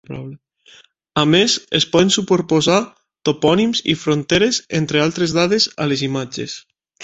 A 1.23 1.25
més 1.33 1.57
es 1.81 1.85
poden 1.91 2.09
superposar 2.15 2.79
topònims 3.31 3.85
i 3.95 3.97
fronteres, 4.07 4.63
entre 4.83 5.07
altres 5.07 5.39
dades, 5.41 5.73
a 5.87 5.91
les 5.93 6.07
imatges. 6.13 6.61